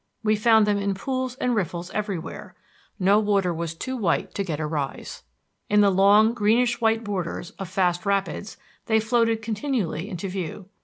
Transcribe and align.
We 0.23 0.35
found 0.35 0.65
them 0.65 0.79
in 0.79 0.95
pools 0.95 1.35
and 1.35 1.53
riffles 1.53 1.91
everywhere; 1.91 2.55
no 2.97 3.19
water 3.19 3.53
was 3.53 3.75
too 3.75 3.95
white 3.95 4.33
to 4.33 4.43
get 4.43 4.59
a 4.59 4.65
rise. 4.65 5.21
In 5.69 5.81
the 5.81 5.91
long, 5.91 6.33
greenish 6.33 6.81
white 6.81 7.03
borders 7.03 7.51
of 7.59 7.69
fast 7.69 8.03
rapids 8.03 8.57
they 8.87 8.99
floated 8.99 9.43
continually 9.43 10.09
into 10.09 10.27
view. 10.27 10.69